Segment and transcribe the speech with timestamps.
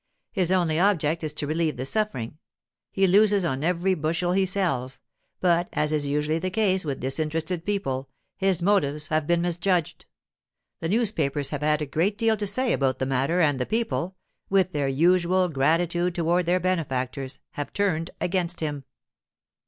[0.31, 5.91] His only object is to relieve the suffering—he loses on every bushel he sells—but, as
[5.93, 10.07] is usually the case with disinterested people, his motives have been misjudged.
[10.79, 14.15] The newspapers have had a great deal to say about the matter, and the people,
[14.49, 18.85] with their usual gratitude toward their benefactors, have turned against him.